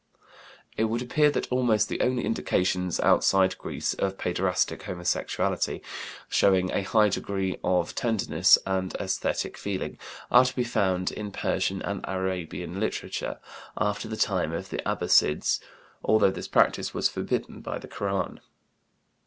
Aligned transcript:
It 0.77 0.85
would 0.85 1.03
appear 1.03 1.29
that 1.29 1.51
almost 1.51 1.87
the 1.87 2.01
only 2.01 2.25
indications 2.25 2.99
outside 3.01 3.55
Greece 3.59 3.93
of 3.93 4.17
paiderastic 4.17 4.81
homosexuality 4.81 5.81
showing 6.27 6.71
a 6.71 6.81
high 6.81 7.09
degree 7.09 7.59
of 7.63 7.93
tenderness 7.93 8.57
and 8.65 8.95
esthetic 8.95 9.59
feeling 9.59 9.99
are 10.31 10.43
to 10.45 10.55
be 10.55 10.63
found 10.63 11.11
in 11.11 11.29
Persian 11.31 11.83
and 11.83 12.03
Arabian 12.07 12.79
literature, 12.79 13.39
after 13.77 14.07
the 14.07 14.17
time 14.17 14.53
of 14.53 14.69
the 14.71 14.79
Abbasids, 14.87 15.59
although 16.03 16.31
this 16.31 16.47
practice 16.47 16.95
was 16.95 17.07
forbidden 17.07 17.61
by 17.61 17.77
the 17.77 17.87
Koran. 17.87 18.39